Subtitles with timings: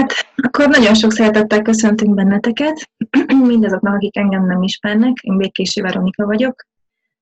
[0.00, 2.90] Hát akkor nagyon sok szeretettel köszöntünk benneteket,
[3.52, 5.16] mindazoknak, akik engem nem ismernek.
[5.20, 6.66] Én Békési Veronika vagyok,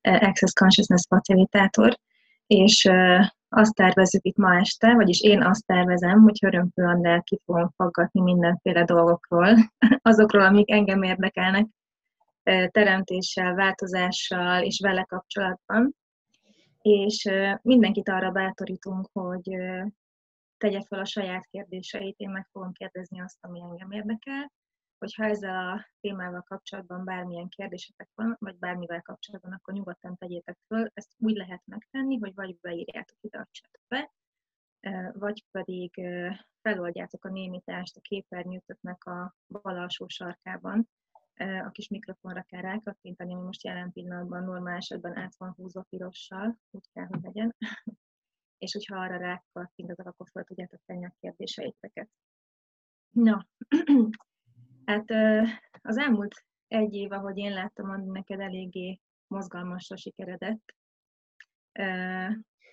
[0.01, 1.99] eh, Access Consciousness facilitátor,
[2.47, 7.71] és eh, azt tervezzük itt ma este, vagyis én azt tervezem, hogy örömpőannel ki fogom
[7.77, 9.57] faggatni mindenféle dolgokról,
[10.03, 11.67] azokról, amik engem érdekelnek,
[12.43, 15.95] eh, teremtéssel, változással és vele kapcsolatban.
[16.83, 17.29] És
[17.63, 19.51] mindenkit arra bátorítunk, hogy
[20.59, 24.53] tegye fel a saját kérdéseit, én meg fogom kérdezni azt, ami engem érdekel,
[24.99, 30.91] hogyha ezzel a témával kapcsolatban bármilyen kérdésetek van, vagy bármivel kapcsolatban, akkor nyugodtan tegyétek föl.
[30.95, 34.13] Ezt úgy lehet megtenni, hogy vagy beírjátok ide a chatbe,
[35.13, 36.01] vagy pedig
[36.61, 40.89] feloldjátok a némítást a képernyőtöknek a bal alsó sarkában,
[41.65, 46.59] a kis mikrofonra kell rákattintani, ami most jelen pillanatban normál esetben át van húzva pirossal,
[46.71, 47.57] úgy kell, hogy legyen
[48.59, 52.09] és hogyha arra rákattintatok, akkor fel tudjátok tenni a kérdéseiteket.
[53.11, 53.47] Na,
[54.91, 55.11] hát
[55.83, 60.75] az elmúlt egy év, ahogy én láttam, adni neked eléggé mozgalmasra sikeredett.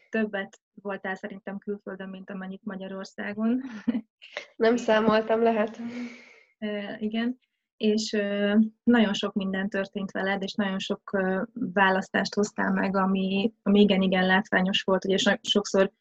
[0.09, 3.61] Többet voltál szerintem külföldön, mint amennyit Magyarországon.
[4.55, 5.80] Nem számoltam, lehet.
[6.97, 7.39] Igen
[7.78, 8.18] és
[8.84, 11.18] nagyon sok minden történt veled, és nagyon sok
[11.54, 15.92] választást hoztál meg, ami, ami igen-igen látványos volt, ugye sokszor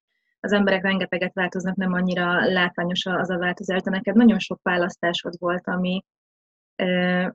[0.40, 5.34] az emberek rengeteget változnak, nem annyira látványos az a változás, de neked nagyon sok választásod
[5.38, 6.04] volt, ami,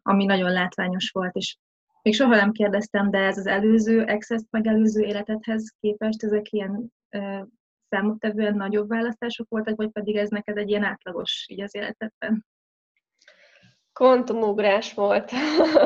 [0.02, 1.58] ami nagyon látványos volt, és
[2.02, 6.94] még soha nem kérdeztem, de ez az előző, excess megelőző életedhez képest ezek ilyen
[7.90, 12.46] számottevően nagyobb választások voltak, vagy pedig ez neked egy ilyen átlagos így az életedben?
[14.00, 15.32] Kvantumugrás volt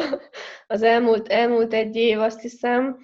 [0.67, 2.97] az elmúlt, elmúlt egy év, azt hiszem.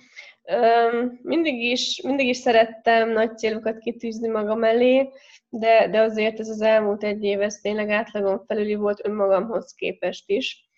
[1.21, 5.09] Mindig is, mindig is szerettem nagy célokat kitűzni magam elé,
[5.49, 10.29] de, de azért ez az elmúlt egy év, ez tényleg átlagon felüli volt önmagamhoz képest
[10.29, 10.69] is.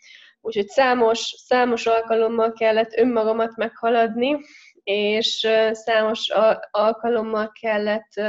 [0.41, 4.37] Úgyhogy számos, számos alkalommal kellett önmagamat meghaladni,
[4.83, 6.29] és számos
[6.71, 8.21] alkalommal kellett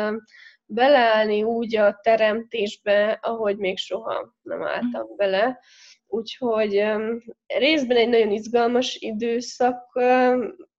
[0.66, 5.60] beleállni úgy a teremtésbe, ahogy még soha nem álltam bele.
[6.12, 6.84] Úgyhogy
[7.46, 9.92] részben egy nagyon izgalmas időszak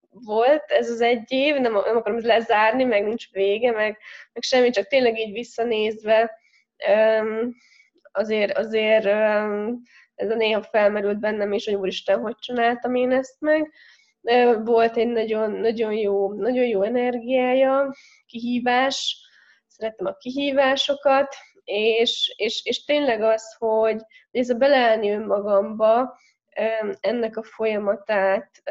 [0.10, 3.98] volt ez az egy év, nem, nem akarom lezárni, meg nincs vége, meg,
[4.34, 6.32] meg semmi, csak tényleg így visszanézve
[8.12, 9.06] azért, azért
[10.16, 13.72] ez a néha felmerült bennem is, hogy úristen, hogy csináltam én ezt meg.
[14.64, 17.94] Volt egy nagyon, nagyon, jó, nagyon jó energiája,
[18.26, 19.18] kihívás,
[19.68, 24.02] szerettem a kihívásokat, és, és, és tényleg az, hogy
[24.32, 26.18] ez a beleállni önmagamba,
[27.00, 28.62] ennek a folyamatát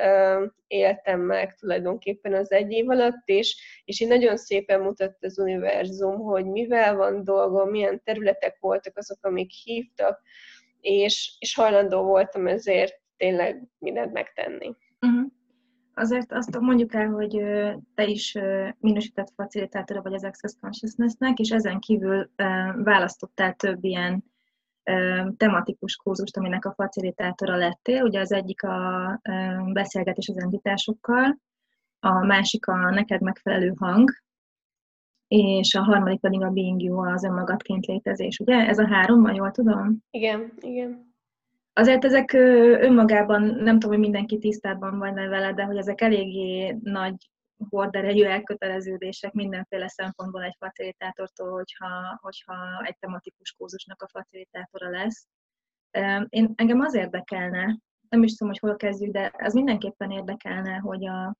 [0.67, 6.19] éltem meg tulajdonképpen az egy év alatt, és, és így nagyon szépen mutatta az univerzum,
[6.21, 10.21] hogy mivel van dolgom, milyen területek voltak azok, amik hívtak,
[10.81, 14.77] és, és hajlandó voltam ezért tényleg mindent megtenni.
[15.95, 17.43] Azért azt mondjuk el, hogy
[17.95, 18.39] te is
[18.79, 22.31] minősített facilitátora vagy az Access Consciousness-nek, és ezen kívül
[22.75, 24.25] választottál több ilyen
[25.37, 28.03] tematikus kurzust, aminek a facilitátora lettél.
[28.03, 29.21] Ugye az egyik a
[29.73, 31.39] beszélgetés az entitásokkal,
[32.01, 34.11] a másik a neked megfelelő hang,
[35.29, 38.39] és a harmadik pedig a being you, az önmagadként létezés.
[38.39, 39.99] Ugye ez a három, jól tudom?
[40.11, 41.12] Igen, igen.
[41.73, 47.31] Azért ezek önmagában, nem tudom, hogy mindenki tisztában van vele, de hogy ezek eléggé nagy
[47.69, 55.27] horderejű elköteleződések mindenféle szempontból egy facilitátortól, hogyha, hogyha egy tematikus kurzusnak a facilitátora lesz.
[56.29, 57.79] Én, engem az érdekelne,
[58.09, 61.35] nem is tudom, hogy hol kezdjük, de az mindenképpen érdekelne, hogy, a,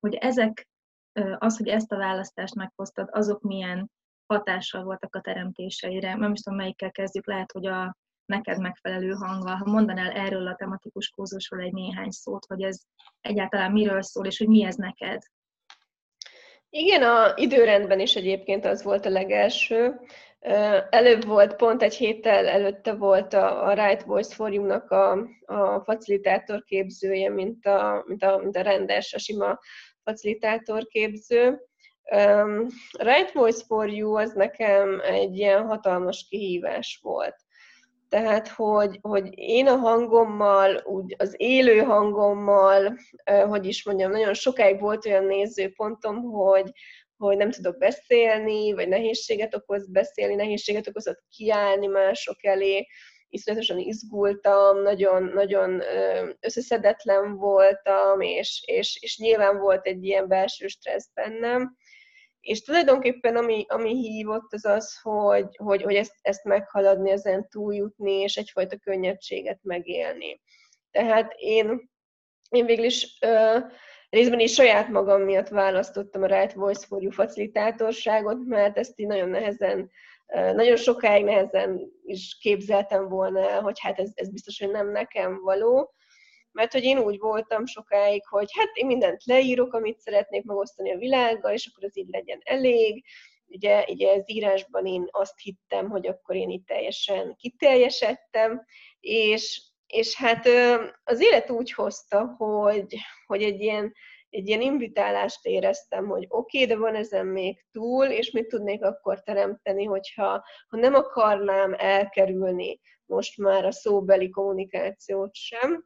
[0.00, 0.68] hogy ezek,
[1.38, 3.90] az, hogy ezt a választást meghoztad, azok milyen
[4.26, 6.14] hatással voltak a teremtéseire.
[6.14, 7.96] Nem is tudom, melyikkel kezdjük, lehet, hogy a,
[8.32, 9.54] neked megfelelő hanggal.
[9.54, 12.80] Ha mondanál erről a tematikus kurzusról egy néhány szót, hogy ez
[13.20, 15.22] egyáltalán miről szól, és hogy mi ez neked?
[16.70, 20.00] Igen, a időrendben is egyébként az volt a legelső.
[20.90, 25.12] Előbb volt, pont egy héttel előtte volt a, a Right Voice Forumnak a,
[25.44, 29.58] a facilitátor képzője, mint a, mint, a, mint a rendes, a sima
[30.04, 31.60] facilitátor képző.
[32.16, 32.66] Um,
[32.98, 37.36] right Voice for You az nekem egy ilyen hatalmas kihívás volt.
[38.12, 42.98] Tehát, hogy, hogy én a hangommal, úgy az élő hangommal,
[43.48, 46.70] hogy is mondjam, nagyon sokáig volt olyan nézőpontom, hogy,
[47.16, 52.86] hogy nem tudok beszélni, vagy nehézséget okoz beszélni, nehézséget okozott kiállni mások elé,
[53.28, 55.82] iszonyatosan izgultam, nagyon, nagyon
[56.40, 61.76] összeszedetlen voltam, és, és, és nyilván volt egy ilyen belső stressz bennem,
[62.42, 68.12] És tulajdonképpen ami, ami hívott az az, hogy, hogy, hogy ezt, ezt meghaladni, ezen túljutni,
[68.12, 70.40] és egyfajta könnyedséget megélni.
[70.90, 71.90] Tehát én,
[72.50, 73.62] én végül is uh,
[74.10, 79.06] részben is saját magam miatt választottam a Right Voice for You facilitátorságot, mert ezt így
[79.06, 79.90] nagyon nehezen,
[80.32, 85.94] nagyon sokáig nehezen is képzeltem volna hogy hát ez, ez biztos, hogy nem nekem való,
[86.52, 90.98] mert hogy én úgy voltam sokáig, hogy hát én mindent leírok, amit szeretnék megosztani a
[90.98, 93.04] világgal, és akkor az így legyen elég.
[93.46, 98.64] Ugye, ugye az írásban én azt hittem, hogy akkor én itt teljesen kiteljesedtem,
[99.00, 100.46] és, és hát
[101.04, 102.96] az élet úgy hozta, hogy,
[103.26, 103.92] hogy egy ilyen,
[104.30, 108.84] egy ilyen invitálást éreztem, hogy oké, okay, de van ezen még túl, és mit tudnék
[108.84, 115.84] akkor teremteni, hogyha ha nem akarnám elkerülni most már a szóbeli kommunikációt sem,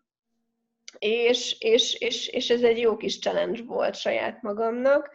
[0.98, 5.10] és, és, és, és ez egy jó kis challenge volt saját magamnak.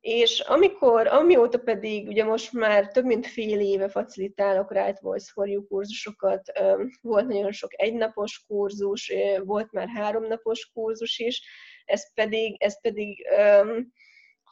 [0.00, 5.48] És amikor, amióta pedig, ugye most már több mint fél éve facilitálok Right Voice for
[5.48, 6.52] You kurzusokat,
[7.00, 9.12] volt nagyon sok egynapos kurzus,
[9.44, 11.42] volt már háromnapos kurzus is,
[11.84, 13.26] ez pedig, ez pedig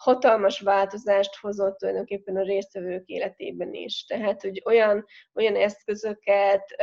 [0.02, 4.04] hatalmas változást hozott tulajdonképpen a résztvevők életében is.
[4.04, 5.04] Tehát, hogy olyan,
[5.34, 6.76] olyan eszközöket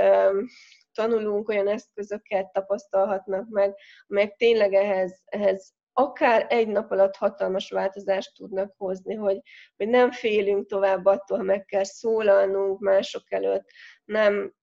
[0.99, 3.75] tanulunk, olyan eszközöket tapasztalhatnak meg,
[4.07, 9.39] amelyek tényleg ehhez, ehhez akár egy nap alatt hatalmas változást tudnak hozni, hogy,
[9.77, 13.65] hogy nem félünk tovább attól, ha meg kell szólalnunk mások előtt,
[14.05, 14.53] nem,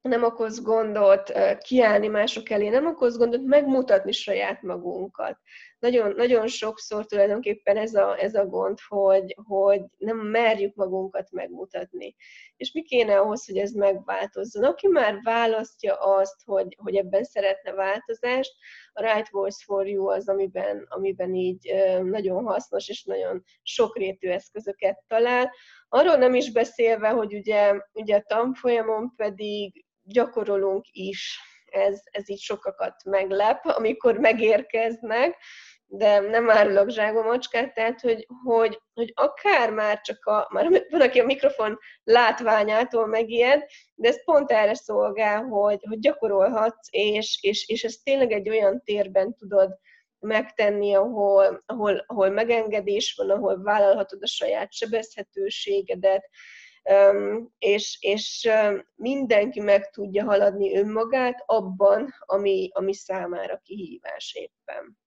[0.00, 5.38] nem okoz gondot kiállni mások elé, nem okoz gondot megmutatni saját magunkat
[5.86, 12.16] nagyon, nagyon sokszor tulajdonképpen ez a, ez a gond, hogy, hogy nem merjük magunkat megmutatni.
[12.56, 14.64] És mi kéne ahhoz, hogy ez megváltozzon?
[14.64, 18.52] Aki már választja azt, hogy, hogy ebben szeretne változást,
[18.92, 21.72] a Right Voice for You az, amiben, amiben így
[22.02, 25.52] nagyon hasznos és nagyon sokrétű eszközöket talál.
[25.88, 31.38] Arról nem is beszélve, hogy ugye, ugye a tanfolyamon pedig gyakorolunk is
[31.76, 35.36] ez, ez így sokakat meglep, amikor megérkeznek,
[35.88, 41.00] de nem árulok zsákba macskát, tehát hogy, hogy, hogy akár már csak a, már van,
[41.00, 47.68] aki a mikrofon látványától megijed, de ez pont erre szolgál, hogy, hogy gyakorolhatsz, és, és,
[47.68, 49.78] és ezt tényleg egy olyan térben tudod
[50.18, 56.28] megtenni, ahol, ahol, ahol megengedés van, ahol vállalhatod a saját sebezhetőségedet,
[57.58, 58.50] és, és
[58.94, 64.98] mindenki meg tudja haladni önmagát abban, ami, ami számára kihívás éppen.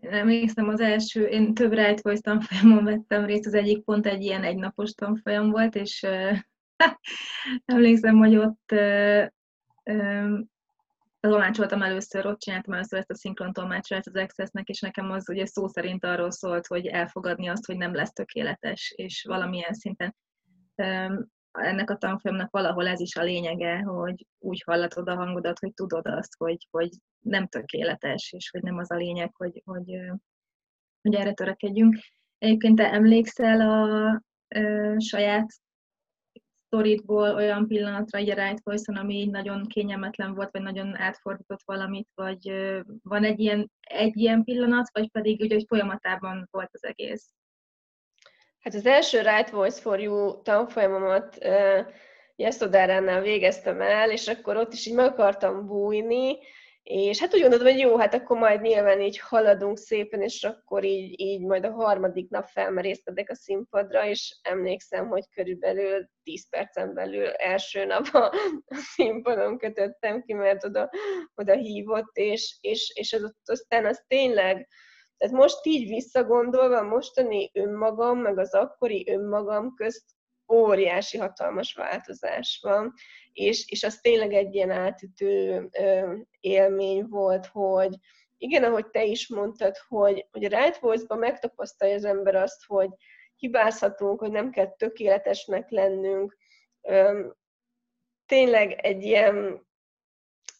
[0.00, 4.44] Emlékszem az első, én több Right Voice tanfolyamon vettem részt, az egyik pont egy ilyen
[4.44, 6.06] egynapos tanfolyam volt, és
[7.64, 8.74] emlékszem, hogy ott
[11.20, 15.46] tolmácsoltam először, ott csináltam először ezt a szinkron tolmácsolást az Accessnek, és nekem az ugye
[15.46, 20.16] szó szerint arról szólt, hogy elfogadni azt, hogy nem lesz tökéletes, és valamilyen szinten
[21.58, 26.06] ennek a tanfolyamnak valahol ez is a lényege, hogy úgy hallatod a hangodat, hogy tudod
[26.06, 30.00] azt, hogy, hogy nem tökéletes, és hogy nem az a lényeg, hogy, hogy,
[31.02, 31.96] hogy erre törekedjünk.
[32.38, 34.08] Egyébként te emlékszel a,
[34.60, 35.46] a saját
[36.66, 42.08] sztoritból olyan pillanatra egy Right voice ami így nagyon kényelmetlen volt, vagy nagyon átfordított valamit,
[42.14, 42.52] vagy
[43.02, 47.34] van egy ilyen, egy ilyen pillanat, vagy pedig ugye, hogy folyamatában volt az egész?
[48.66, 51.86] Hát az első Right Voice for You tanfolyamomat uh,
[52.36, 56.38] Jeszodáránál végeztem el, és akkor ott is így meg akartam bújni,
[56.82, 60.84] és hát úgy gondoltam, hogy jó, hát akkor majd nyilván így haladunk szépen, és akkor
[60.84, 66.94] így, így majd a harmadik nap felmerészkedek a színpadra, és emlékszem, hogy körülbelül 10 percen
[66.94, 68.34] belül első nap a,
[68.94, 70.90] színpadon kötöttem ki, mert oda,
[71.34, 74.68] oda hívott, és, és, és az, aztán az tényleg,
[75.16, 80.04] tehát most így visszagondolva, mostani önmagam, meg az akkori önmagam közt
[80.52, 82.92] óriási, hatalmas változás van,
[83.32, 87.96] és, és az tényleg egy ilyen átütő ö, élmény volt, hogy
[88.38, 92.90] igen, ahogy te is mondtad, hogy, hogy a Right Voice-ban megtapasztalja az ember azt, hogy
[93.36, 96.36] hibázhatunk, hogy nem kell tökéletesnek lennünk.
[96.80, 97.26] Ö,
[98.26, 99.66] tényleg egy ilyen,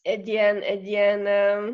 [0.02, 1.70] egy ilyen, egy ilyen ö,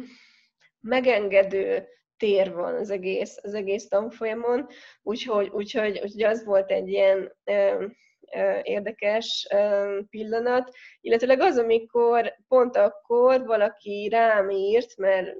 [0.80, 1.88] megengedő
[2.22, 4.66] tér van az egész, az egész tanfolyamon,
[5.02, 7.86] úgyhogy, úgyhogy, úgyhogy az volt egy ilyen ö,
[8.34, 15.34] ö, érdekes ö, pillanat, illetőleg az, amikor pont akkor valaki rám írt, mert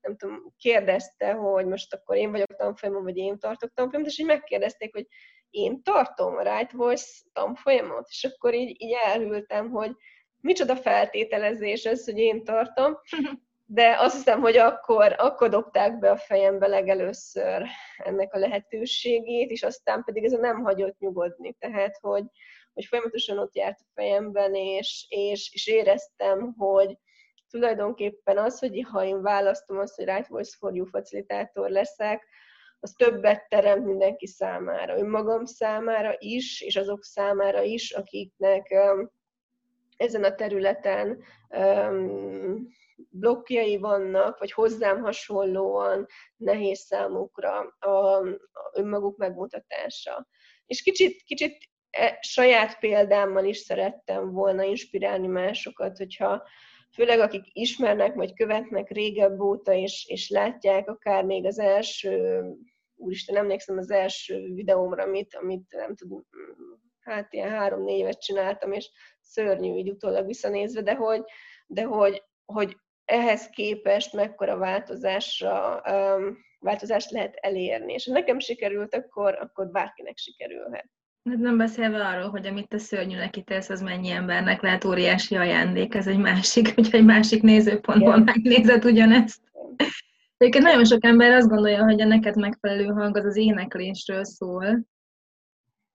[0.00, 4.26] nem tudom, kérdezte, hogy most akkor én vagyok tanfolyamon, vagy én tartok tanfolyamot, és így
[4.26, 5.06] megkérdezték, hogy
[5.50, 9.90] én tartom a Right Voice tanfolyamot, és akkor így, így elhűltem, hogy
[10.40, 12.98] micsoda feltételezés ez, hogy én tartom,
[13.68, 17.62] de azt hiszem, hogy akkor, akkor dobták be a fejembe legelőször
[17.96, 21.56] ennek a lehetőségét, és aztán pedig ez a nem hagyott nyugodni.
[21.58, 22.24] Tehát, hogy,
[22.74, 26.98] hogy folyamatosan ott járt a fejemben, és, és, és éreztem, hogy
[27.50, 32.26] tulajdonképpen az, hogy ha én választom azt, hogy Right Voice for You facilitátor leszek,
[32.80, 38.74] az többet teremt mindenki számára, önmagam számára is, és azok számára is, akiknek
[39.96, 41.22] ezen a területen
[43.10, 48.22] blokkjai vannak, vagy hozzám hasonlóan nehéz számukra a, a
[48.72, 50.26] önmaguk megmutatása.
[50.66, 51.56] És kicsit, kicsit
[51.90, 56.48] e, saját példámmal is szerettem volna inspirálni másokat, hogyha
[56.94, 62.42] főleg akik ismernek, vagy követnek régebb óta, és, és látják akár még az első,
[62.94, 66.24] úristen, emlékszem az első videómra, amit, amit nem tudom,
[67.00, 71.24] hát ilyen három-négy évet csináltam, és szörnyű így utólag visszanézve, de hogy,
[71.66, 72.76] de hogy, hogy
[73.06, 75.82] ehhez képest mekkora változásra,
[76.58, 77.92] változást lehet elérni.
[77.92, 80.88] És ha nekem sikerült, akkor, akkor bárkinek sikerülhet.
[81.30, 85.94] Hát nem beszélve arról, hogy amit a szörnyűnek kitesz, az mennyi embernek lehet óriási ajándék,
[85.94, 88.22] ez egy másik, hogy egy másik nézőpontból Igen.
[88.22, 89.40] megnézed ugyanezt.
[90.36, 94.86] Egyébként nagyon sok ember azt gondolja, hogy a neked megfelelő hang az az éneklésről szól.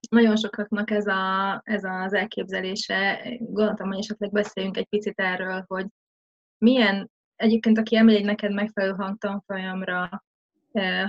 [0.09, 3.21] Nagyon sokaknak ez, a, ez az elképzelése.
[3.39, 5.85] Gondoltam, hogy esetleg beszéljünk egy picit erről, hogy
[6.61, 10.23] milyen, egyébként aki emlék neked megfelelő hangtanfolyamra,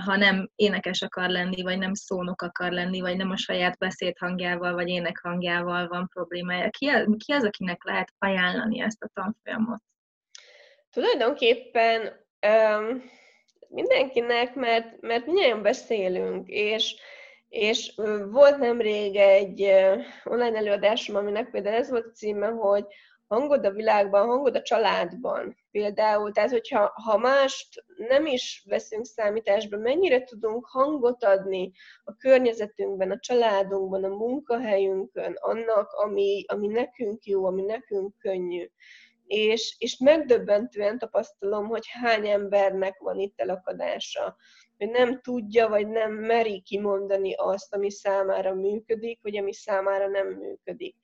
[0.05, 4.73] ha nem énekes akar lenni, vagy nem szónok akar lenni, vagy nem a saját beszédhangjával,
[4.73, 6.69] vagy énekhangjával van problémája.
[6.69, 9.81] Ki, ki az, akinek lehet ajánlani ezt a tanfolyamot?
[10.91, 12.01] Tulajdonképpen
[12.47, 13.03] um,
[13.67, 16.95] mindenkinek, mert, mert nagyon beszélünk, és,
[17.49, 17.93] és
[18.29, 19.61] volt nemrég egy
[20.23, 22.85] online előadásom, aminek például ez volt a címe, hogy
[23.27, 26.31] hangod a világban, hangod a családban például.
[26.31, 31.71] Tehát, hogyha ha mást nem is veszünk számításba, mennyire tudunk hangot adni
[32.03, 38.69] a környezetünkben, a családunkban, a munkahelyünkön, annak, ami, ami nekünk jó, ami nekünk könnyű.
[39.25, 44.35] És, és megdöbbentően tapasztalom, hogy hány embernek van itt elakadása,
[44.77, 50.27] hogy nem tudja, vagy nem meri kimondani azt, ami számára működik, vagy ami számára nem
[50.27, 50.95] működik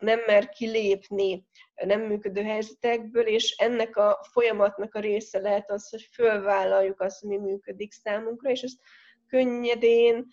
[0.00, 6.08] nem mer kilépni nem működő helyzetekből, és ennek a folyamatnak a része lehet az, hogy
[6.12, 8.78] fölvállaljuk azt, mi működik számunkra, és ezt
[9.28, 10.26] könnyedén,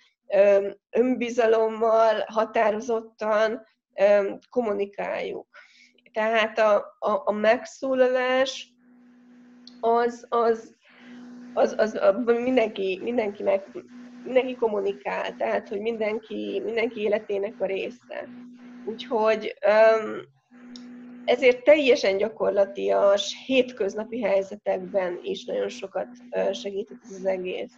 [0.90, 3.66] önbizalommal, határozottan
[4.50, 5.48] kommunikáljuk.
[6.14, 8.74] Tehát a, a, a megszólalás
[9.80, 10.76] az, az,
[11.54, 13.68] az, az, az mindenki, mindenkinek,
[14.24, 18.28] mindenki kommunikál, tehát hogy mindenki, mindenki életének a része.
[18.88, 19.54] Úgyhogy
[21.26, 26.08] ezért teljesen gyakorlatias, hétköznapi helyzetekben is nagyon sokat
[26.54, 27.72] segített az egész.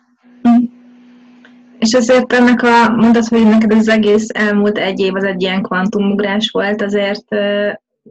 [1.79, 5.61] És azért ennek a, mondat, hogy neked az egész elmúlt egy év az egy ilyen
[5.61, 7.25] kvantumugrás volt, azért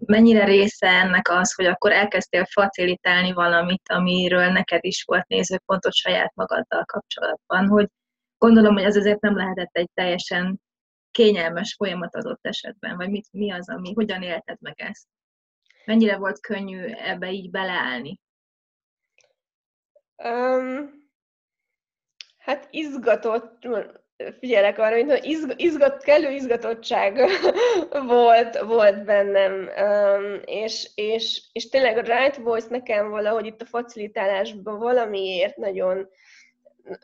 [0.06, 6.32] mennyire része ennek az, hogy akkor elkezdtél facilitálni valamit, amiről neked is volt nézőpontot saját
[6.34, 7.88] magaddal kapcsolatban, hogy
[8.38, 10.60] gondolom, hogy az azért nem lehetett egy teljesen
[11.18, 15.06] kényelmes folyamat adott esetben, vagy mit, mi az, ami, hogyan élted meg ezt?
[15.84, 18.20] Mennyire volt könnyű ebbe így beleállni?
[20.16, 20.90] Um,
[22.38, 23.66] hát izgatott,
[24.38, 27.20] figyelek arra, hogy izg, izgat, kellő izgatottság
[28.06, 33.66] volt, volt bennem, um, és, és, és tényleg a Right Voice nekem valahogy itt a
[33.66, 36.08] facilitálásban valamiért nagyon,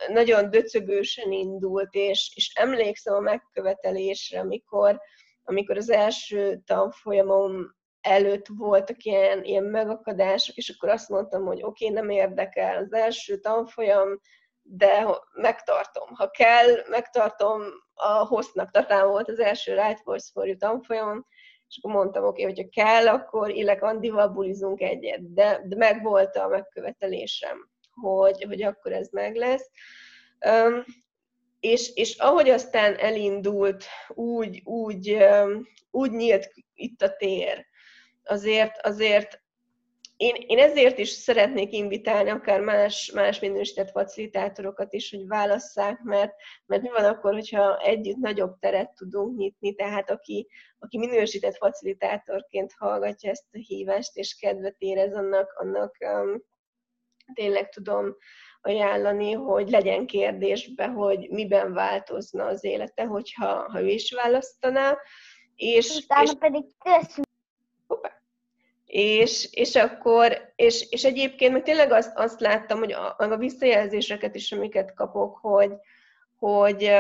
[0.09, 5.01] nagyon döcögősen indult, és, és emlékszem a megkövetelésre, amikor,
[5.45, 11.85] amikor az első tanfolyamom előtt voltak ilyen, ilyen megakadások, és akkor azt mondtam, hogy oké,
[11.85, 14.21] okay, nem érdekel az első tanfolyam,
[14.63, 16.09] de megtartom.
[16.15, 17.63] Ha kell, megtartom,
[17.95, 21.27] a hossznak tartám volt az első Right Voice for You tanfolyamon,
[21.69, 26.03] és akkor mondtam, oké, okay, hogyha kell, akkor Illek Andival bulizunk egyet, de, de meg
[26.03, 29.71] volt a megkövetelésem hogy, hogy akkor ez meg lesz.
[30.47, 30.85] Um,
[31.61, 37.67] és, és ahogy aztán elindult, úgy, úgy, um, úgy nyílt itt a tér.
[38.25, 39.43] Azért, azért
[40.17, 46.35] én, én ezért is szeretnék invitálni akár más, más minősített facilitátorokat is, hogy válasszák, mert,
[46.67, 50.49] mert mi van akkor, hogyha együtt nagyobb teret tudunk nyitni, tehát aki,
[50.79, 56.43] aki minősített facilitátorként hallgatja ezt a hívást, és kedvet érez annak, annak um,
[57.35, 58.17] tényleg tudom
[58.61, 64.99] ajánlani, hogy legyen kérdésbe, hogy miben változna az élete, hogyha ha ő is választaná.
[65.57, 67.27] És, Utána és, pedig teszünk.
[68.87, 74.35] És, és akkor, és, és egyébként meg tényleg azt, azt láttam, hogy a, a visszajelzéseket
[74.35, 75.73] is, amiket kapok, hogy,
[76.39, 76.91] hogy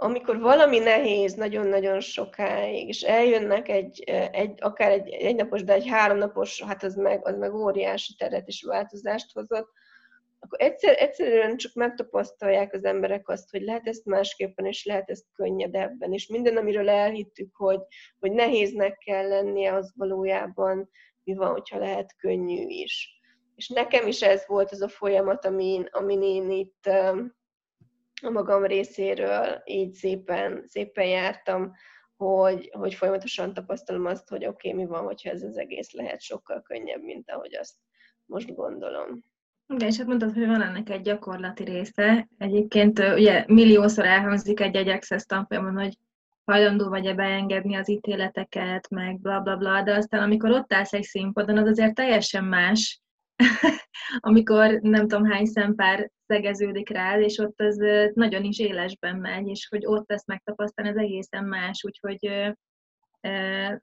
[0.00, 4.00] amikor valami nehéz nagyon-nagyon sokáig, és eljönnek egy,
[4.32, 8.62] egy akár egy egynapos, de egy háromnapos, hát az meg, az meg óriási teret és
[8.62, 9.68] változást hozott,
[10.38, 15.24] akkor egyszer, egyszerűen csak megtapasztalják az emberek azt, hogy lehet ezt másképpen, és lehet ezt
[15.34, 17.80] könnyedebben, és minden, amiről elhittük, hogy,
[18.20, 20.90] hogy nehéznek kell lennie, az valójában
[21.24, 23.20] mi van, hogyha lehet könnyű is.
[23.54, 26.90] És nekem is ez volt az a folyamat, amin, amin én itt
[28.22, 31.72] a magam részéről így szépen, szépen jártam,
[32.16, 36.20] hogy, hogy folyamatosan tapasztalom azt, hogy oké, okay, mi van, hogyha ez az egész lehet
[36.20, 37.74] sokkal könnyebb, mint ahogy azt
[38.24, 39.24] most gondolom.
[39.74, 42.28] Igen, és hát mondtad, hogy van ennek egy gyakorlati része.
[42.38, 45.98] Egyébként ugye milliószor elhangzik egy-egy access tanfolyamon, hogy
[46.44, 51.02] hajlandó vagy-e beengedni az ítéleteket, meg bla bla bla, de aztán amikor ott állsz egy
[51.02, 53.00] színpadon, az azért teljesen más,
[54.20, 57.76] amikor nem tudom hány szempár szegeződik rá, és ott az
[58.14, 62.52] nagyon is élesben megy, és hogy ott ezt megtapasztalni, az egészen más, úgyhogy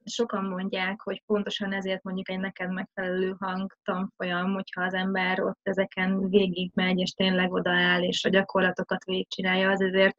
[0.03, 5.59] sokan mondják, hogy pontosan ezért mondjuk egy neked megfelelő hang tanfolyam, hogyha az ember ott
[5.63, 10.17] ezeken végigmegy, és tényleg odaáll, és a gyakorlatokat végigcsinálja, az ezért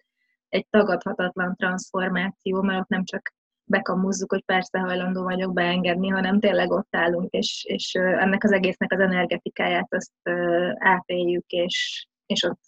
[0.48, 3.34] egy tagadhatatlan transformáció, mert ott nem csak
[3.66, 8.92] bekamuzzuk, hogy persze hajlandó vagyok beengedni, hanem tényleg ott állunk, és, és ennek az egésznek
[8.92, 10.12] az energetikáját azt
[10.78, 12.61] átéljük, és, és ott,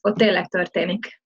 [0.00, 1.20] ott tényleg történik.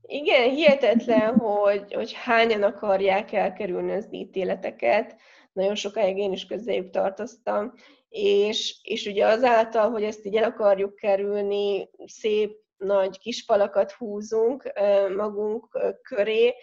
[0.00, 5.16] Igen, hihetetlen, hogy, hogy hányan akarják elkerülni az ítéleteket.
[5.52, 7.72] Nagyon sokáig én is közéjük tartoztam,
[8.08, 14.72] és, és ugye azáltal, hogy ezt így el akarjuk kerülni, szép nagy kis falakat húzunk
[15.16, 16.54] magunk köré,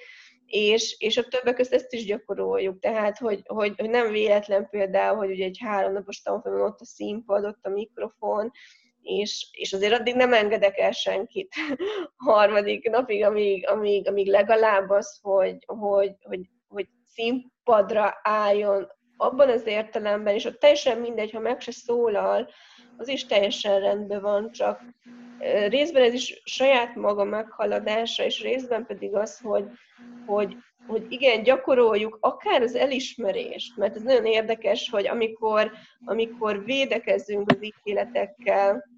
[0.54, 2.80] és, és a többek között ezt is gyakoroljuk.
[2.80, 7.46] Tehát, hogy, hogy, hogy nem véletlen például, hogy ugye egy háromnapos tanfolyamon ott a színpad,
[7.46, 8.52] ott a mikrofon,
[9.02, 11.54] és, és azért addig nem engedek el senkit
[12.28, 18.88] harmadik napig, amíg, amíg, amíg legalább az, hogy, hogy, hogy, hogy színpadra álljon
[19.18, 22.50] abban az értelemben, és ott teljesen mindegy, ha meg se szólal,
[22.98, 24.82] az is teljesen rendben van, csak
[25.68, 29.66] részben ez is saját maga meghaladása, és részben pedig az, hogy,
[30.26, 35.72] hogy, hogy igen, gyakoroljuk akár az elismerést, mert ez nagyon érdekes, hogy amikor,
[36.06, 38.92] amikor védekezünk az ítéletekkel,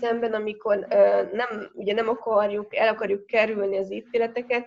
[0.00, 0.86] szemben, amikor
[1.32, 4.66] nem, ugye nem akarjuk, el akarjuk kerülni az ítéleteket,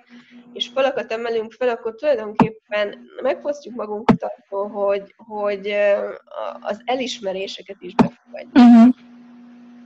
[0.54, 5.76] és falakat emelünk fel, akkor tulajdonképpen megfosztjuk magunkat attól, hogy, hogy
[6.62, 8.56] az elismeréseket is befogadjuk.
[8.56, 9.13] Uh-huh.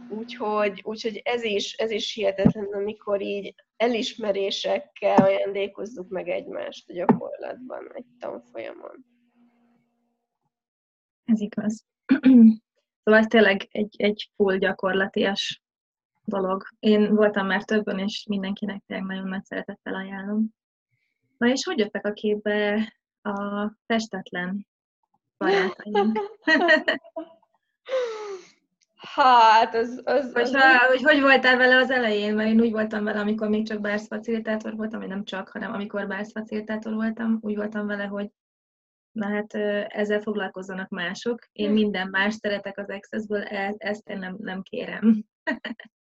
[0.09, 7.91] Úgyhogy, úgyhogy ez, is, ez is hihetetlen, amikor így elismerésekkel ajándékozzuk meg egymást a gyakorlatban,
[7.93, 9.05] egy tanfolyamon.
[11.25, 11.85] Ez igaz.
[13.03, 15.61] Szóval ez tényleg egy, egy full gyakorlatias
[16.23, 16.63] dolog.
[16.79, 20.55] Én voltam már többen, és mindenkinek tényleg nagyon nagy szeretettel ajánlom.
[21.37, 24.67] Na és hogy jöttek a képbe a testetlen
[25.37, 26.11] barátaim?
[29.13, 30.01] Hát, az...
[30.03, 32.35] az, az ha, hogy, hogy voltál vele az elején?
[32.35, 36.07] Mert én úgy voltam vele, amikor még csak bárszfacilitátor voltam, vagy nem csak, hanem amikor
[36.07, 38.29] bárszfacilitátor voltam, úgy voltam vele, hogy
[39.11, 39.53] na hát
[39.93, 41.47] ezzel foglalkozzanak mások.
[41.51, 41.73] Én hm.
[41.73, 45.23] minden más szeretek az Accessből, e, ezt én nem, nem kérem.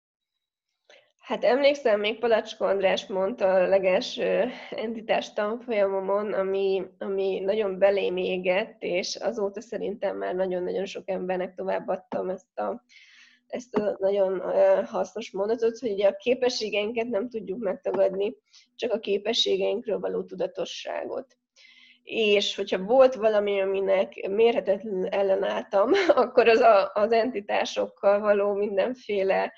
[1.32, 8.76] Hát emlékszem, még Palacska András mondta a legelső entitás tanfolyamomon, ami, ami nagyon belém égett,
[8.78, 12.84] és azóta szerintem már nagyon-nagyon sok embernek továbbadtam ezt a,
[13.46, 14.42] ezt a nagyon
[14.86, 18.36] hasznos mondatot, hogy ugye a képességeinket nem tudjuk megtagadni,
[18.76, 21.36] csak a képességeinkről való tudatosságot.
[22.02, 29.52] És hogyha volt valami, aminek mérhetetlenül ellenálltam, akkor az a, az entitásokkal való mindenféle,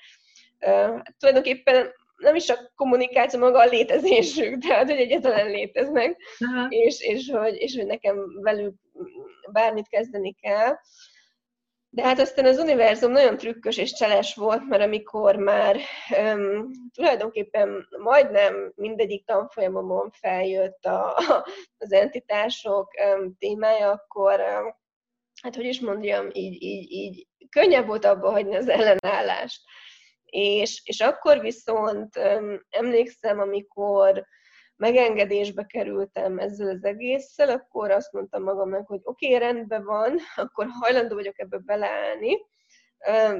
[1.19, 6.17] tulajdonképpen nem is a kommunikáció, maga a létezésük, tehát hogy egyetlen léteznek,
[6.69, 8.73] és, és, hogy, és hogy nekem velük
[9.51, 10.75] bármit kezdeni kell.
[11.89, 15.77] De hát aztán az univerzum nagyon trükkös és cseles volt, mert amikor már
[16.17, 21.45] um, tulajdonképpen majdnem mindegyik tanfolyamomon feljött a, a,
[21.77, 24.75] az entitások um, témája, akkor um,
[25.41, 29.61] hát hogy is mondjam, így, így, így könnyebb volt abba hagyni az ellenállást.
[30.25, 32.15] És, és akkor viszont
[32.69, 34.25] emlékszem, amikor
[34.75, 40.67] megengedésbe kerültem ezzel az egésszel, akkor azt mondtam magamnak, hogy oké, okay, rendben van, akkor
[40.79, 42.37] hajlandó vagyok ebbe beleállni,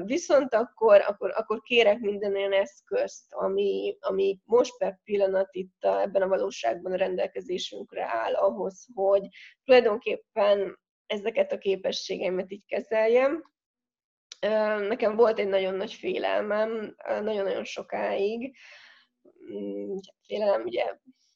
[0.04, 6.00] Viszont akkor, akkor, akkor kérek minden olyan eszközt, ami, ami most per pillanat itt a,
[6.00, 9.28] ebben a valóságban a rendelkezésünkre áll ahhoz, hogy
[9.64, 13.54] tulajdonképpen ezeket a képességeimet így kezeljem.
[14.88, 18.56] Nekem volt egy nagyon nagy félelmem, nagyon-nagyon sokáig.
[19.52, 19.96] Mm,
[20.26, 20.84] félelem, ugye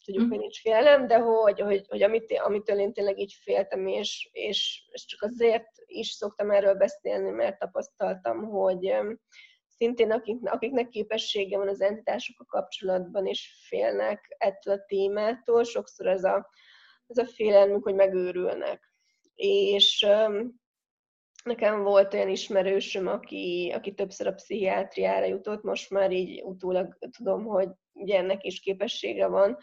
[0.04, 4.28] tudjuk, hogy nincs félelem, de hogy, hogy, hogy amit, amitől én tényleg így féltem, és,
[4.32, 8.94] és, és csak azért is szoktam erről beszélni, mert tapasztaltam, hogy
[9.66, 16.24] szintén akik, akiknek képessége van az entitásokkal kapcsolatban, és félnek ettől a témától, sokszor ez
[16.24, 16.50] a,
[17.06, 18.92] ez a félelmük, hogy megőrülnek.
[19.34, 20.06] És
[21.44, 27.44] nekem volt olyan ismerősöm, aki, aki többször a pszichiátriára jutott, most már így utólag tudom,
[27.44, 29.58] hogy ugye ennek is képessége van,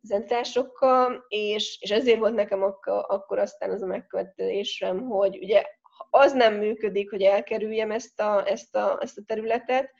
[0.00, 5.62] az entitásokkal, és, és ezért volt nekem akkor, akkor aztán az a megkövetésem, hogy ugye
[6.10, 9.90] az nem működik, hogy elkerüljem ezt a, ezt a, ezt a területet,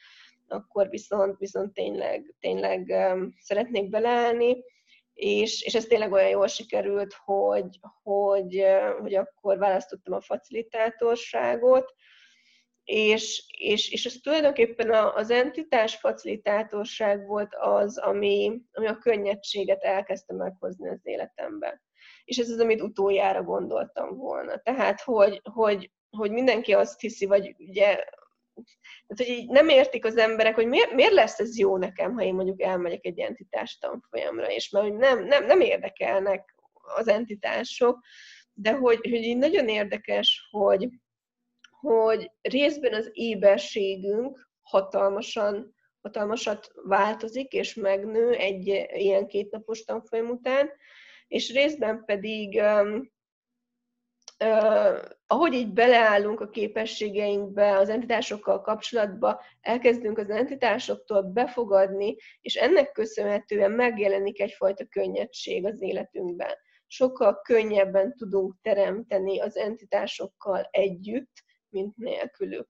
[0.48, 2.94] akkor viszont, viszont tényleg, tényleg
[3.40, 4.64] szeretnék beleállni,
[5.18, 8.64] és, és ez tényleg olyan jól sikerült, hogy, hogy,
[9.00, 11.94] hogy akkor választottam a facilitátorságot,
[12.84, 20.34] és, és, és ez tulajdonképpen az entitás facilitátorság volt az, ami, ami a könnyedséget elkezdte
[20.34, 21.82] meghozni az életembe.
[22.24, 24.58] És ez az, amit utoljára gondoltam volna.
[24.58, 28.04] Tehát, hogy, hogy, hogy mindenki azt hiszi, vagy ugye,
[29.06, 32.22] tehát, hogy így nem értik az emberek, hogy miért, miért lesz ez jó nekem, ha
[32.22, 36.54] én mondjuk elmegyek egy entitás tanfolyamra, és mert nem, nem, nem érdekelnek
[36.96, 38.04] az entitások,
[38.52, 40.88] de hogy, hogy így nagyon érdekes, hogy,
[41.80, 50.70] hogy részben az éberségünk hatalmasan, hatalmasat változik és megnő egy ilyen kétnapos tanfolyam után,
[51.28, 53.10] és részben pedig um,
[55.30, 63.70] ahogy így beleállunk a képességeinkbe, az entitásokkal kapcsolatba, elkezdünk az entitásoktól befogadni, és ennek köszönhetően
[63.70, 66.54] megjelenik egyfajta könnyedség az életünkben.
[66.86, 71.32] Sokkal könnyebben tudunk teremteni az entitásokkal együtt,
[71.68, 72.68] mint nélkülük.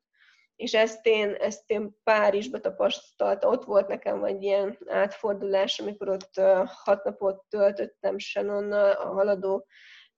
[0.57, 3.51] És ezt én, ezt én Párizsba tapasztaltam.
[3.51, 9.67] Ott volt nekem egy ilyen átfordulás, amikor ott hat napot töltöttem Shannonnal, a haladó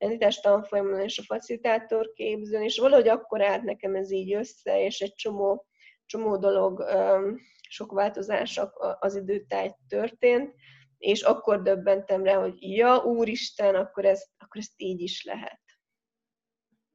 [0.00, 5.00] entitás tanfolyamon és a facilitátor képzőn, és valahogy akkor állt nekem ez így össze, és
[5.00, 5.66] egy csomó,
[6.06, 6.84] csomó dolog,
[7.68, 8.60] sok változás
[8.98, 10.54] az időtáj történt,
[10.98, 15.60] és akkor döbbentem rá, hogy ja, úristen, akkor ezt, akkor ezt így is lehet.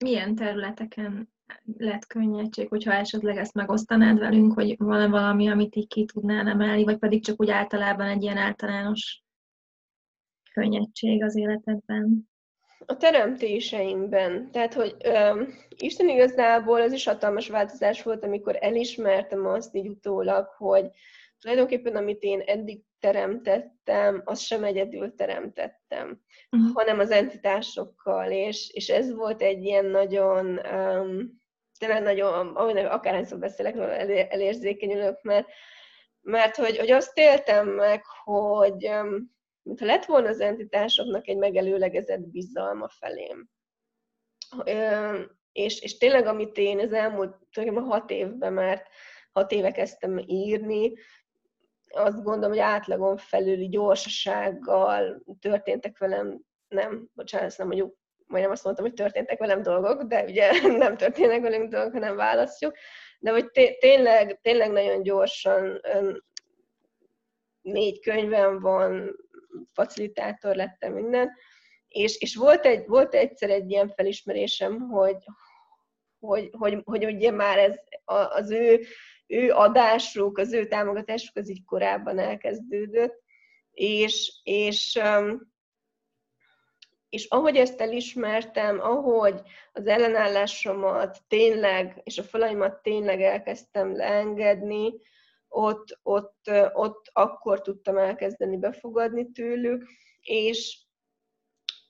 [0.04, 1.34] Milyen területeken
[1.78, 6.84] lett könnyedség, hogyha esetleg ezt megosztanád velünk, hogy van-e valami, amit így ki tudnál emelni,
[6.84, 9.24] vagy pedig csak úgy általában egy ilyen általános
[10.54, 12.30] könnyedség az életedben?
[12.86, 14.52] A teremtéseimben.
[14.52, 20.48] Tehát, hogy ö, Isten igazából ez is hatalmas változás volt, amikor elismertem azt így utólag,
[20.58, 20.90] hogy
[21.40, 26.74] tulajdonképpen amit én eddig teremtettem, azt sem egyedül teremtettem, uh-huh.
[26.74, 31.42] hanem az entitásokkal, és, és ez volt egy ilyen nagyon, um,
[31.80, 33.92] tényleg nagyon, akárhányszor beszélek róla,
[34.30, 35.48] elérzékenyülök, mert,
[36.22, 39.35] mert hogy, hogy azt éltem meg, hogy um,
[39.66, 43.50] mintha lett volna az entitásoknak egy megelőlegezett bizalma felém.
[45.52, 48.88] És, és tényleg, amit én az elmúlt tulajdonképpen hat évben, mert
[49.32, 50.94] hat éve kezdtem írni,
[51.90, 57.98] azt gondolom, hogy átlagon felüli gyorsasággal történtek velem, nem, bocsánat, ezt nem mondjuk,
[58.28, 62.76] majdnem azt mondtam, hogy történtek velem dolgok, de ugye nem történnek velünk dolgok, hanem választjuk,
[63.20, 65.82] de hogy tényleg, tényleg nagyon gyorsan
[67.62, 69.16] négy könyvem van,
[69.74, 71.32] facilitátor lettem minden,
[71.88, 75.18] és, és volt, egy, volt egyszer egy ilyen felismerésem, hogy,
[76.20, 77.80] hogy, hogy, hogy ugye már ez
[78.30, 78.86] az ő
[79.28, 83.24] ő adásuk, az ő támogatásuk az így korábban elkezdődött,
[83.72, 85.00] és, és,
[87.10, 89.42] és ahogy ezt elismertem, ahogy
[89.74, 94.94] az ellenállásomat tényleg, és a falaimat tényleg elkezdtem leengedni,
[95.56, 99.88] ott, ott, ott akkor tudtam elkezdeni befogadni tőlük,
[100.22, 100.80] és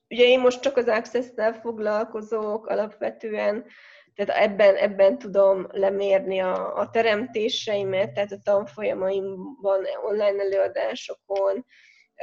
[0.09, 3.65] ugye én most csak az Access-tel foglalkozok alapvetően,
[4.13, 11.65] tehát ebben, ebben tudom lemérni a, a teremtéseimet, tehát a tanfolyamaimban, online előadásokon,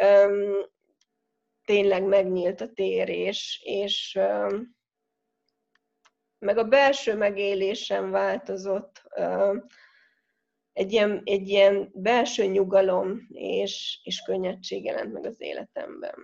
[0.00, 0.66] öm,
[1.64, 4.76] tényleg megnyílt a tér, és, és öm,
[6.38, 9.66] meg a belső megélésem változott, öm,
[10.72, 16.14] egy ilyen, egy ilyen belső nyugalom és, és könnyedség jelent meg az életemben.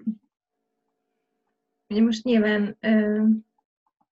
[1.89, 2.79] Ugye most nyilván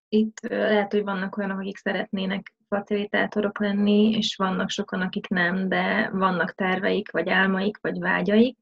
[0.09, 6.09] itt lehet, hogy vannak olyanok, akik szeretnének facilitátorok lenni, és vannak sokan, akik nem, de
[6.09, 8.57] vannak terveik, vagy álmaik, vagy vágyaik.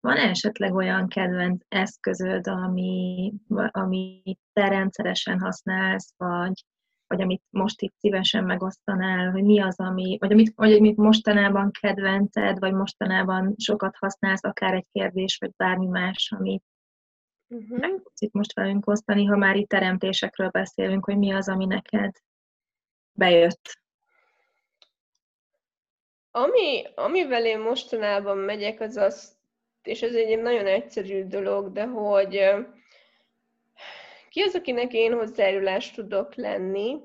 [0.00, 3.32] Van esetleg olyan kedvenc eszközöd, ami,
[3.70, 6.64] ami te rendszeresen használsz, vagy,
[7.14, 11.70] vagy amit most itt szívesen megosztanál, hogy mi az, ami, vagy amit, vagy amit mostanában
[11.80, 16.64] kedvenced, vagy mostanában sokat használsz, akár egy kérdés, vagy bármi más, amit
[17.48, 17.78] uh-huh.
[17.78, 21.64] meg tudsz itt most velünk osztani, ha már itt teremtésekről beszélünk, hogy mi az, ami
[21.64, 22.12] neked
[23.12, 23.82] bejött.
[26.30, 29.36] Ami, amivel én mostanában megyek, az az,
[29.82, 32.40] és ez egy nagyon egyszerű dolog, de hogy
[34.34, 37.00] ki az, akinek én hozzájárulást tudok lenni,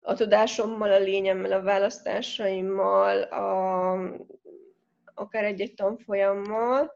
[0.00, 3.92] a tudásommal, a lényemmel, a választásaimmal, a,
[5.14, 6.94] akár egy-egy tanfolyammal,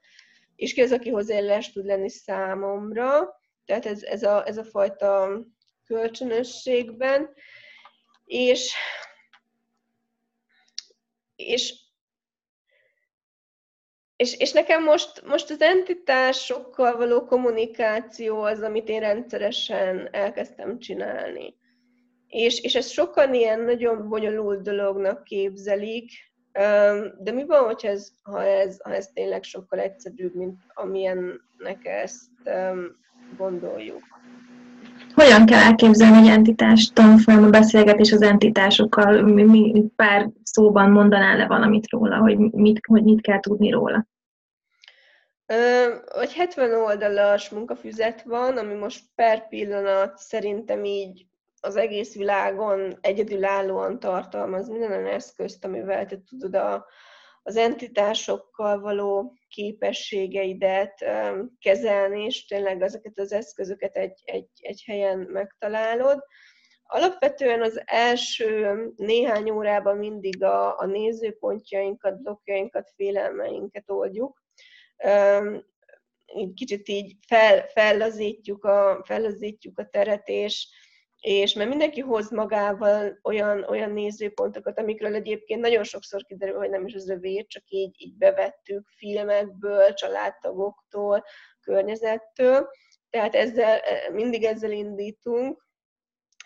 [0.57, 3.41] és ki az, aki hozzájárulást tud lenni számomra.
[3.65, 5.41] Tehát ez, ez, a, ez a fajta
[5.85, 7.31] kölcsönösségben.
[8.25, 8.75] És,
[11.37, 11.75] és
[14.23, 21.55] és, és nekem most, most az entitásokkal való kommunikáció az, amit én rendszeresen elkezdtem csinálni.
[22.29, 26.11] És, és ez sokan ilyen nagyon bonyolult dolognak képzelik,
[27.19, 32.31] de mi van, hogyha ez, ha, ez, ha ez tényleg sokkal egyszerűbb, mint amilyennek ezt
[33.37, 34.03] gondoljuk?
[35.15, 39.23] Hogyan kell elképzelni egy entitás tanfolyam, a beszélgetés az entitásokkal?
[39.23, 44.07] Mi, mi, pár szóban mondanál le valamit róla, hogy mit, hogy mit kell tudni róla?
[46.21, 51.27] Egy 70 oldalas munkafüzet van, ami most per pillanat szerintem így
[51.61, 56.87] az egész világon egyedülállóan tartalmaz minden olyan eszközt, amivel te tudod a,
[57.43, 61.05] az entitásokkal való képességeidet
[61.59, 66.25] kezelni, és tényleg ezeket az eszközöket egy, egy, egy helyen megtalálod.
[66.83, 74.43] Alapvetően az első néhány órában mindig a, a nézőpontjainkat, blokkjainkat, félelmeinket oldjuk.
[76.55, 80.69] Kicsit így fel, fellazítjuk, a, fellazítjuk a teret, és,
[81.21, 86.87] és mert mindenki hoz magával olyan, olyan nézőpontokat, amikről egyébként nagyon sokszor kiderül, hogy nem
[86.87, 91.25] is az övé, csak így, így bevettük filmekből, családtagoktól,
[91.61, 92.69] környezettől.
[93.11, 93.81] Tehát ezzel,
[94.13, 95.71] mindig ezzel indítunk,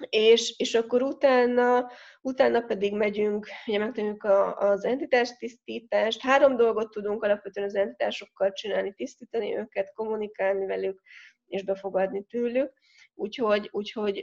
[0.09, 6.21] és, és akkor utána, utána pedig megyünk, ugye megtanuljuk a, az entitás tisztítást.
[6.21, 11.01] Három dolgot tudunk alapvetően az entitásokkal csinálni, tisztítani őket, kommunikálni velük,
[11.47, 12.73] és befogadni tőlük.
[13.15, 14.19] Úgyhogy, úgyhogy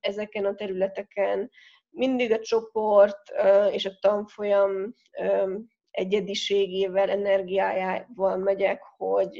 [0.00, 1.50] ezeken a területeken
[1.90, 3.32] mindig a csoport
[3.70, 4.94] és a tanfolyam
[5.90, 9.38] egyediségével, energiájával megyek, hogy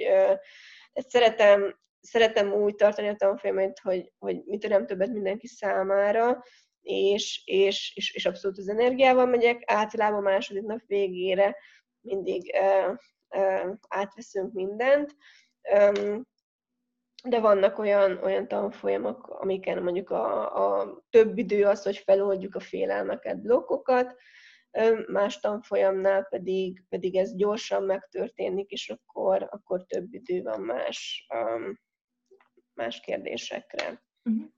[0.93, 6.43] ezt szeretem, szeretem úgy tartani a tanfolyamot, hogy, hogy mit nem többet mindenki számára,
[6.81, 9.63] és, és, és, és abszolút az energiával megyek.
[9.67, 11.57] Általában második nap végére
[12.01, 12.97] mindig uh,
[13.41, 15.17] uh, átveszünk mindent
[17.29, 22.61] de vannak olyan, olyan tanfolyamok, amiken mondjuk a, a több idő az, hogy feloldjuk a
[22.61, 24.17] félelmeket, blokkokat,
[25.07, 31.79] más tanfolyamnál pedig, pedig ez gyorsan megtörténik, és akkor, akkor több idő van más, um,
[32.75, 34.03] más kérdésekre.
[34.23, 34.51] Uh-huh.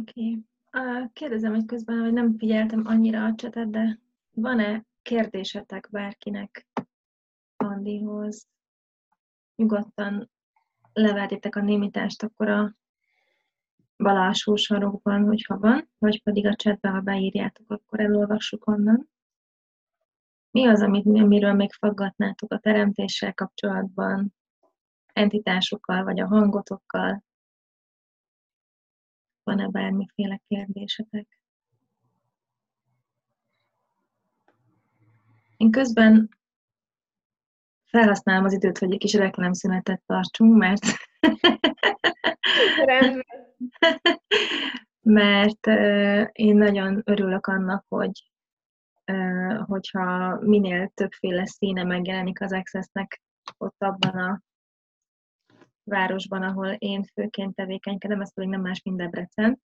[0.00, 0.38] Oké.
[0.70, 1.08] Okay.
[1.12, 3.98] Kérdezem, hogy közben, hogy nem figyeltem annyira a csetet, de
[4.30, 6.66] van-e kérdésetek bárkinek
[7.56, 8.48] Andihoz?
[9.56, 10.30] Nyugodtan
[10.92, 12.76] leverjétek a némítást akkor a
[13.96, 19.10] bal sarokban, hogyha van, vagy pedig a chatbe, ha beírjátok, akkor elolvassuk onnan.
[20.50, 24.34] Mi az, amit, amiről még faggatnátok a teremtéssel kapcsolatban,
[25.12, 27.24] entitásokkal, vagy a hangotokkal?
[29.42, 31.40] Van-e bármiféle kérdésetek?
[35.56, 36.28] Én közben
[37.84, 40.84] felhasználom az időt, hogy egy kis reklámszünetet tartsunk, mert
[45.00, 45.66] mert
[46.32, 48.30] én nagyon örülök annak, hogy
[49.66, 53.22] hogyha minél többféle színe megjelenik az Accessnek
[53.56, 54.42] ott abban a
[55.84, 59.60] városban, ahol én főként tevékenykedem, ez pedig nem más, mint Debrecen,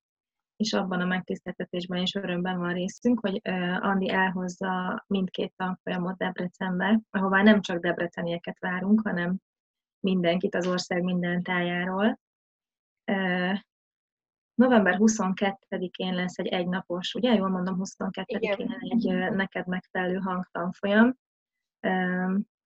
[0.55, 3.41] és abban a megtiszteltetésben és örömben van részünk, hogy
[3.79, 9.37] Andi elhozza mindkét tanfolyamot Debrecenbe, ahová nem csak debrecenieket várunk, hanem
[9.99, 12.19] mindenkit az ország minden tájáról.
[14.53, 21.15] November 22-én lesz egy egynapos, ugye jól mondom, 22-én egy neked megfelelő hangtanfolyam.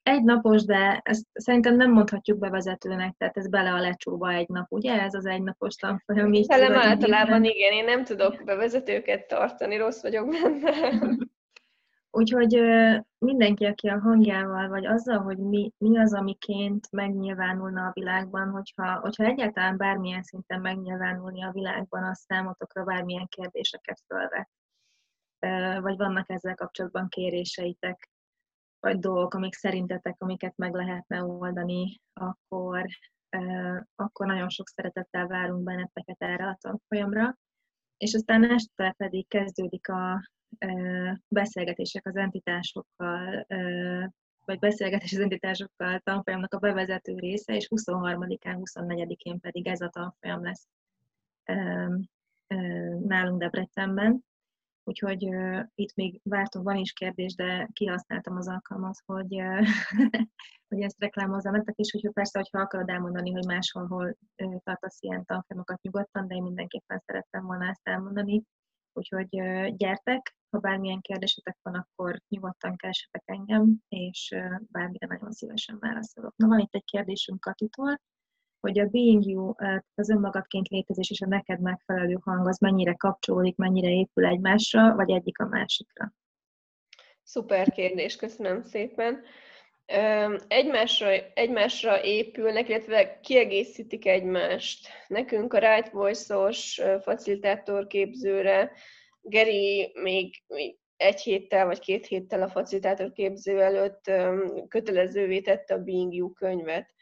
[0.03, 4.71] Egy napos, de ezt szerintem nem mondhatjuk bevezetőnek, tehát ez bele a lecsóba egy nap,
[4.71, 5.01] ugye?
[5.01, 6.33] Ez az egy napos tanfolyam.
[6.33, 10.71] Szerintem általában igen, én nem tudok bevezetőket tartani, rossz vagyok benne.
[12.15, 12.61] Úgyhogy
[13.17, 18.99] mindenki, aki a hangjával, vagy azzal, hogy mi, mi az, amiként megnyilvánulna a világban, hogyha,
[18.99, 24.49] hogyha egyáltalán bármilyen szinten megnyilvánulni a világban, az számotokra bármilyen kérdéseket fölvet.
[25.81, 28.09] Vagy vannak ezzel kapcsolatban kéréseitek,
[28.83, 32.85] vagy dolgok, amik szerintetek, amiket meg lehetne oldani, akkor,
[33.95, 37.37] akkor nagyon sok szeretettel várunk benneteket erre a tanfolyamra.
[37.97, 40.29] És aztán este pedig kezdődik a
[41.27, 43.45] beszélgetések az entitásokkal,
[44.45, 50.43] vagy beszélgetés az entitásokkal tanfolyamnak a bevezető része, és 23-án, 24-én pedig ez a tanfolyam
[50.43, 50.67] lesz
[52.99, 54.23] nálunk Debrecenben.
[54.83, 59.67] Úgyhogy uh, itt még vártunk, van is kérdés, de kihasználtam az alkalmat, hogy, uh,
[60.69, 65.01] hogy ezt reklámozzam nektek, és hogyha persze, hogyha akarod elmondani, hogy máshol hol uh, tartasz
[65.01, 68.43] ilyen tanfolyamokat nyugodtan, de én mindenképpen szerettem volna ezt elmondani.
[68.93, 75.31] Úgyhogy uh, gyertek, ha bármilyen kérdésetek van, akkor nyugodtan keresetek engem, és uh, bármire nagyon
[75.31, 76.33] szívesen válaszolok.
[76.35, 77.99] Na, van itt egy kérdésünk Katitól
[78.63, 79.53] hogy a being you,
[79.95, 85.11] az önmagadként létezés és a neked megfelelő hang az mennyire kapcsolódik, mennyire épül egymásra, vagy
[85.11, 86.13] egyik a másikra?
[87.23, 89.21] Szuper kérdés, köszönöm szépen.
[90.47, 94.87] Egymásra, egymásra épülnek, illetve kiegészítik egymást.
[95.07, 98.71] Nekünk a Right Voice-os facilitátorképzőre
[99.21, 104.11] Geri még, még egy héttel vagy két héttel a facilitátorképző előtt
[104.67, 106.93] kötelezővé tette a Being You könyvet.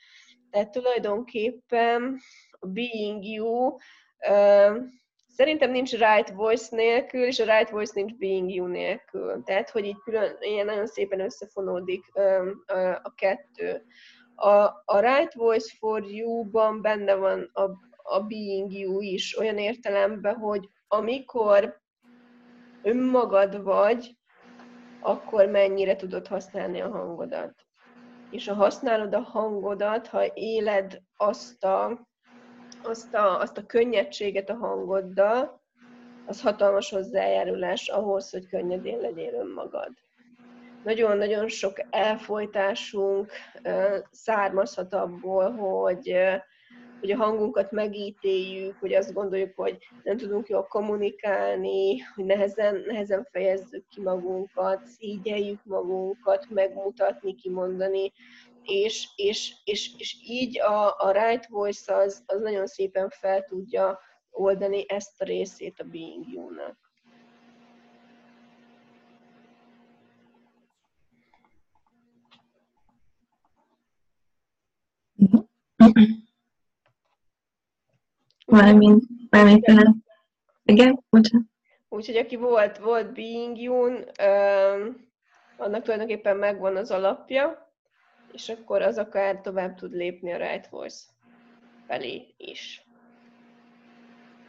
[0.51, 2.19] Tehát tulajdonképpen
[2.59, 3.77] a Being You
[5.27, 9.43] szerintem nincs right voice nélkül, és a right voice nincs being you nélkül.
[9.43, 12.05] Tehát, hogy így külön, ilyen nagyon szépen összefonódik
[13.01, 13.85] a kettő.
[14.35, 14.51] A,
[14.85, 17.61] a right voice for you-ban benne van a,
[18.03, 21.79] a being you is, olyan értelemben, hogy amikor
[22.83, 24.15] önmagad vagy,
[25.01, 27.70] akkor mennyire tudod használni a hangodat
[28.31, 32.07] és ha használod a hangodat, ha éled azt a,
[32.83, 35.61] azt a, azt a könnyedséget a hangoddal,
[36.25, 39.89] az hatalmas hozzájárulás ahhoz, hogy könnyedén legyél önmagad.
[40.83, 43.31] Nagyon-nagyon sok elfolytásunk
[44.11, 46.15] származhat abból, hogy
[47.01, 53.27] hogy a hangunkat megítéljük, hogy azt gondoljuk, hogy nem tudunk jól kommunikálni, hogy nehezen, nehezen
[53.31, 58.11] fejezzük ki magunkat, szígyeljük magunkat, megmutatni, kimondani,
[58.63, 63.99] és, és, és, és így a, a right voice az, az nagyon szépen fel tudja
[64.31, 66.77] oldani ezt a részét a being you-nak.
[75.83, 76.20] Mm-hmm.
[78.51, 79.65] Mármint, mármint
[80.63, 81.45] Igen, bocsánat.
[81.89, 85.09] Úgyhogy aki volt, volt Being um,
[85.57, 87.71] annak tulajdonképpen megvan az alapja,
[88.33, 91.03] és akkor az akár tovább tud lépni a Right Voice
[91.87, 92.85] felé is.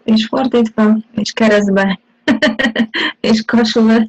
[0.04, 2.00] És fordítva, és keresztbe,
[3.20, 4.06] és kasul.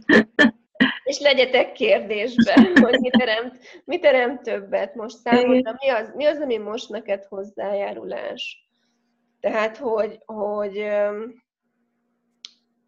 [1.03, 6.39] és legyetek kérdésbe, hogy mi teremt, mi teremt többet most számodra, mi az, mi az,
[6.39, 8.62] ami most neked hozzájárulás?
[9.43, 10.77] Tehát, hogy, hogy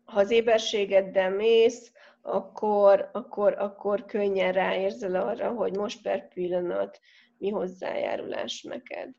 [0.03, 1.91] ha az éberségeddel mész,
[2.21, 6.99] akkor, akkor, akkor könnyen ráérzel arra, hogy most per pillanat
[7.37, 9.09] mi hozzájárulás neked.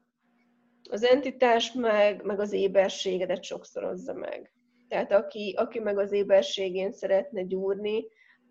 [0.91, 4.53] Az entitás meg, meg az éberségedet sokszorozza meg.
[4.89, 8.07] Tehát aki, aki meg az éberségén szeretne gyúrni,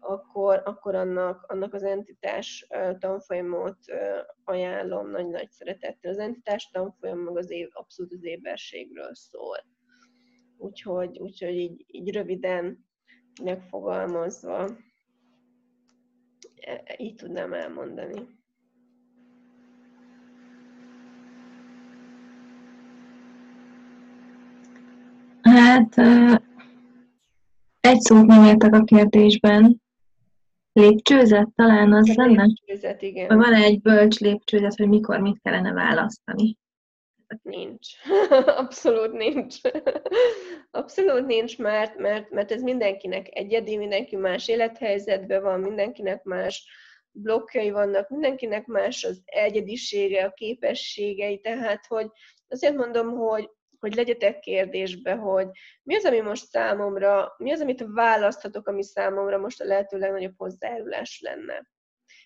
[0.08, 2.68] akkor, akkor annak, annak az entitás
[3.00, 3.78] tanfolyamot
[4.44, 6.12] ajánlom nagy-nagy szeretettel.
[6.12, 9.58] Az entitás tanfolyam meg az év, abszolút az éberségről szól.
[10.58, 12.86] Úgyhogy, úgyhogy így, így röviden
[13.44, 14.70] megfogalmazva
[16.56, 18.44] e, e, így tudnám elmondani.
[25.42, 25.98] Hát
[27.80, 29.84] egy szót nem értek a kérdésben,
[30.80, 32.44] Lépcsőzet talán az egy lenne?
[32.44, 33.38] Lépcsőzet, igen.
[33.38, 36.58] Van egy bölcs lépcsőzet, hogy mikor mit kellene választani?
[37.42, 37.88] Nincs.
[38.62, 39.56] Abszolút nincs.
[40.72, 46.68] Abszolút nincs, mert, mert, mert ez mindenkinek egyedi, mindenki más élethelyzetben van, mindenkinek más
[47.12, 52.10] blokkjai vannak, mindenkinek más az egyedisége, a képességei, tehát hogy
[52.48, 53.50] azért mondom, hogy
[53.86, 55.48] hogy legyetek kérdésbe, hogy
[55.84, 60.34] mi az, ami most számomra, mi az, amit választhatok, ami számomra most a lehető legnagyobb
[60.38, 61.68] hozzájárulás lenne.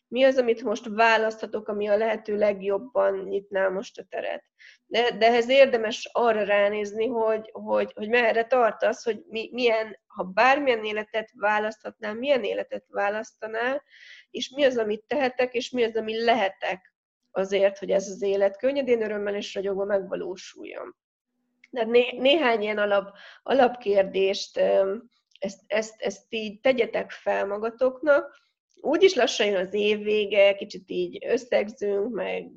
[0.07, 4.43] mi az, amit most választhatok, ami a lehető legjobban nyitná most a teret.
[4.85, 10.23] De, de ehhez érdemes arra ránézni, hogy, hogy, hogy merre tartasz, hogy mi, milyen, ha
[10.23, 13.83] bármilyen életet választhatnál, milyen életet választanál,
[14.29, 16.93] és mi az, amit tehetek, és mi az, ami lehetek
[17.31, 20.95] azért, hogy ez az élet könnyedén, örömmel és ragyogva megvalósuljon.
[21.69, 24.57] De né, néhány ilyen alap, alapkérdést,
[25.39, 28.47] ezt, ezt, ezt így tegyetek fel magatoknak,
[28.81, 32.51] úgyis lassan jön az év vége, kicsit így összegzünk, meg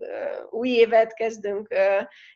[0.51, 1.75] új évet kezdünk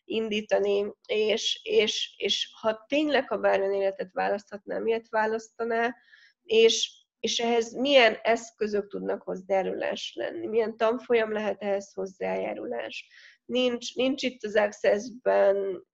[0.04, 5.94] indítani, és, és, és ha tényleg, ha bármilyen életet választhatnál, miért választaná,
[6.42, 13.08] és, és ehhez milyen eszközök tudnak hozzájárulás lenni, milyen tanfolyam lehet ehhez hozzájárulás.
[13.44, 15.84] Nincs, nincs itt az Access-ben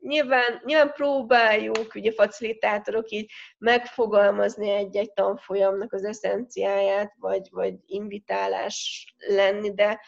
[0.00, 9.74] nyilván, nyilván próbáljuk, ugye facilitátorok így megfogalmazni egy-egy tanfolyamnak az eszenciáját, vagy, vagy invitálás lenni,
[9.74, 10.00] de,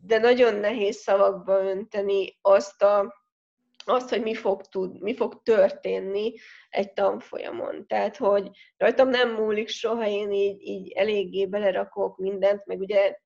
[0.00, 3.14] de nagyon nehéz szavakba önteni azt, a,
[3.84, 6.34] azt, hogy mi fog, tud, mi fog történni
[6.68, 7.86] egy tanfolyamon.
[7.86, 13.16] Tehát, hogy rajtam nem múlik soha, én így, így eléggé belerakok mindent, meg ugye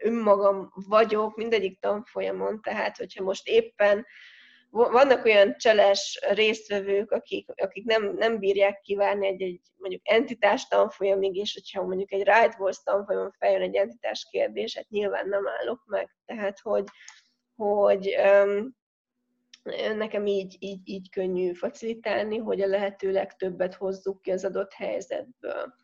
[0.00, 4.06] önmagam vagyok mindegyik tanfolyamon, tehát hogyha most éppen
[4.72, 11.36] vannak olyan cseles résztvevők, akik, akik nem, nem bírják kivárni egy, egy mondjuk entitás tanfolyamig,
[11.36, 15.82] és hogyha mondjuk egy right voice tanfolyamon feljön egy entitás kérdés, hát nyilván nem állok
[15.86, 16.16] meg.
[16.26, 16.84] Tehát, hogy,
[17.56, 18.14] hogy
[18.44, 18.76] um,
[19.96, 25.74] nekem így, így, így könnyű facilitálni, hogy a lehető legtöbbet hozzuk ki az adott helyzetből.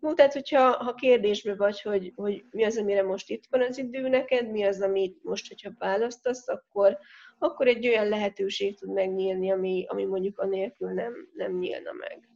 [0.00, 3.78] No, tehát, hogyha ha kérdésbe vagy, hogy, hogy mi az, amire most itt van az
[3.78, 6.98] idő neked, mi az, amit most, hogyha választasz, akkor,
[7.42, 12.28] akkor egy olyan lehetőség tud megnyílni, ami, ami mondjuk anélkül nem, nem nyílna meg.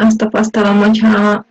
[0.00, 1.46] Azt tapasztalom, hogyha,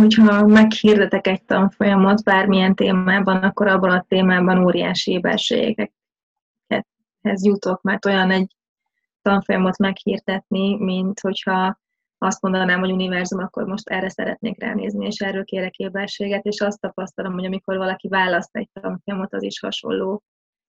[0.00, 5.90] hogyha meghirdetek egy tanfolyamot bármilyen témában, akkor abban a témában óriási éberségekhez
[7.44, 8.56] jutok, mert olyan egy
[9.22, 11.78] tanfolyamot meghirdetni, mint hogyha
[12.18, 16.80] azt mondanám, hogy univerzum, akkor most erre szeretnék ránézni, és erről kérek éberséget, és azt
[16.80, 20.22] tapasztalom, hogy amikor valaki választ egy tanfolyamot, az is hasonló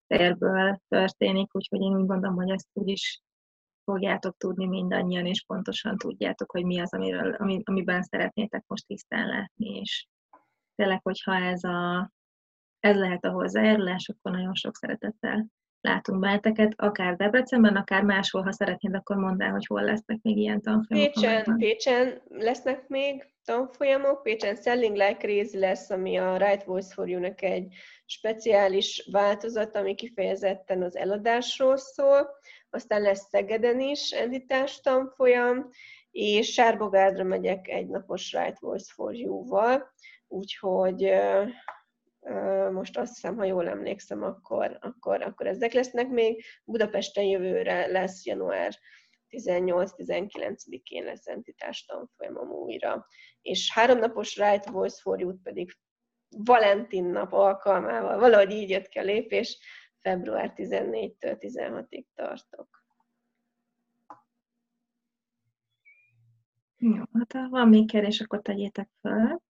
[0.07, 3.21] térből történik, úgyhogy én úgy gondolom, hogy ezt úgy is
[3.83, 9.27] fogjátok tudni mindannyian, és pontosan tudjátok, hogy mi az, amiről, ami, amiben szeretnétek most tisztán
[9.27, 10.07] látni, és
[10.75, 12.11] tényleg, hogyha ez, a,
[12.79, 15.47] ez lehet a hozzájárulás, akkor nagyon sok szeretettel
[15.88, 20.38] látunk benneteket, akár Debrecenben, akár máshol, ha szeretnéd, akkor mondd el, hogy hol lesznek még
[20.38, 21.13] ilyen tanfolyamok.
[21.13, 27.09] Pécsen, Pécsen lesznek még tanfolyamok, Pécsen Selling Like Crazy lesz, ami a Right Voice for
[27.09, 27.73] You-nek egy
[28.05, 32.29] speciális változat, ami kifejezetten az eladásról szól,
[32.69, 35.69] aztán lesz Szegeden is entitás tanfolyam,
[36.11, 39.93] és Sárbogádra megyek egy napos Right Voice for You-val,
[40.27, 41.11] úgyhogy
[42.71, 46.43] most azt hiszem, ha jól emlékszem, akkor, akkor, akkor ezek lesznek még.
[46.65, 48.73] Budapesten jövőre lesz január
[49.30, 53.07] 18-19-én lesz entitás tanfolyamom újra.
[53.41, 55.78] És háromnapos Right Voice for You pedig
[56.30, 59.59] Valentin nap alkalmával, valahogy így jött ki a lépés,
[60.01, 62.86] február 14-től 16-ig tartok.
[66.78, 69.41] Jó, hát ha van még kérdés, akkor tegyétek fel.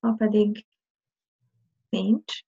[0.00, 0.66] Ha pedig
[1.88, 2.40] nincs,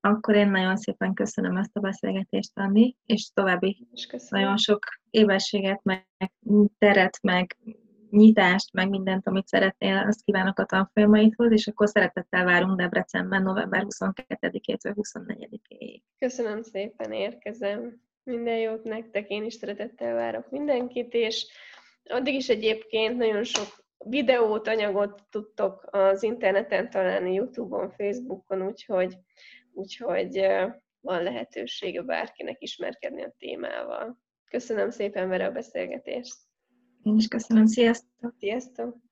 [0.00, 4.78] akkor én nagyon szépen köszönöm ezt a beszélgetést, Andi, és további és nagyon sok
[5.10, 6.06] évességet, meg
[6.78, 7.56] teret, meg
[8.10, 13.86] nyitást, meg mindent, amit szeretnél, azt kívánok a tanfolyamaidhoz, és akkor szeretettel várunk Debrecenben november
[13.88, 16.00] 22-től 24-ig.
[16.18, 18.00] Köszönöm szépen, érkezem.
[18.22, 21.46] Minden jót nektek, én is szeretettel várok mindenkit, és
[22.04, 29.18] addig is egyébként nagyon sok videót, anyagot tudtok az interneten találni, Youtube-on, Facebookon, úgyhogy,
[29.72, 30.46] úgyhogy
[31.00, 34.18] van lehetősége bárkinek ismerkedni a témával.
[34.50, 36.36] Köszönöm szépen vele a beszélgetést!
[37.02, 38.34] Én is köszönöm, sziasztok!
[38.38, 39.05] Sziasztok!